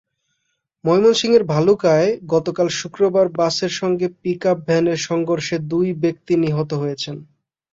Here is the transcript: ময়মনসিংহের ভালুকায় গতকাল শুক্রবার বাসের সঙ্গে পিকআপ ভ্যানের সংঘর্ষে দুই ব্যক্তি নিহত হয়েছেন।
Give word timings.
ময়মনসিংহের 0.83 1.43
ভালুকায় 1.45 2.09
গতকাল 2.27 2.67
শুক্রবার 2.79 3.25
বাসের 3.37 3.71
সঙ্গে 3.79 4.07
পিকআপ 4.21 4.57
ভ্যানের 4.67 4.99
সংঘর্ষে 5.07 5.55
দুই 5.71 5.87
ব্যক্তি 6.03 6.33
নিহত 6.43 6.69
হয়েছেন। 6.73 7.15